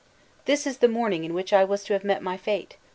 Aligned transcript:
"This 0.45 0.65
is 0.65 0.79
the 0.79 0.87
morning 0.87 1.25
in 1.25 1.35
which 1.35 1.53
I 1.53 1.63
was 1.63 1.83
to 1.83 1.93
have 1.93 2.03
met 2.03 2.23
my 2.23 2.35
fate!" 2.35 2.75